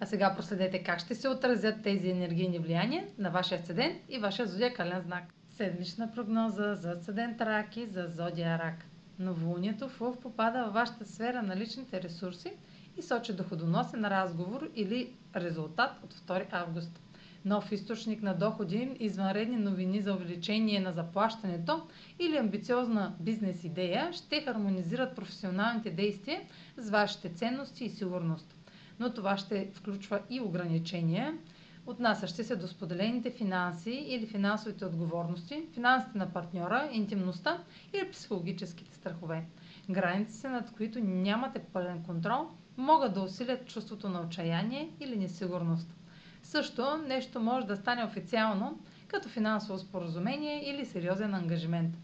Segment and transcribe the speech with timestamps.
[0.00, 4.46] А сега проследете как ще се отразят тези енергийни влияния на вашия асцендент и вашия
[4.46, 5.24] зодиакален знак.
[5.50, 8.84] Седмична прогноза за асцендент Рак и за зодия Рак.
[9.18, 12.52] Новолунието в Лъв попада във вашата сфера на личните ресурси
[12.96, 17.00] и сочи доходоносен разговор или резултат от 2 август.
[17.44, 21.86] Нов източник на доходи, извънредни новини за увеличение на заплащането
[22.18, 26.40] или амбициозна бизнес идея ще хармонизират професионалните действия
[26.76, 28.54] с вашите ценности и сигурност
[29.00, 31.38] но това ще включва и ограничения,
[31.86, 37.62] отнасящи се до споделените финанси или финансовите отговорности, финансите на партньора, интимността
[37.92, 39.44] или психологическите страхове.
[39.90, 42.46] Границите, над които нямате пълен контрол,
[42.76, 45.94] могат да усилят чувството на отчаяние или несигурност.
[46.42, 48.78] Също нещо може да стане официално,
[49.08, 51.94] като финансово споразумение или сериозен ангажимент.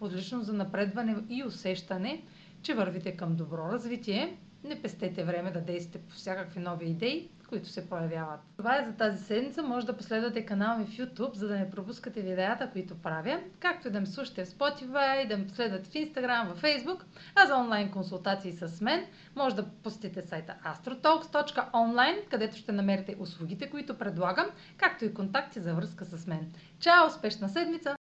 [0.00, 2.22] Отлично за напредване и усещане,
[2.62, 7.68] че вървите към добро развитие не пестете време да действате по всякакви нови идеи, които
[7.68, 8.40] се появяват.
[8.56, 9.62] Това е за тази седмица.
[9.62, 13.88] Може да последвате канала ми в YouTube, за да не пропускате видеята, които правя, както
[13.88, 17.02] и да ме слушате в Spotify, да ме последвате в Instagram, в Facebook,
[17.34, 19.06] а за онлайн консултации с мен
[19.36, 24.46] може да посетите сайта astrotalks.online, където ще намерите услугите, които предлагам,
[24.76, 26.52] както и контакти за връзка с мен.
[26.80, 27.06] Чао!
[27.06, 27.88] Успешна седмица!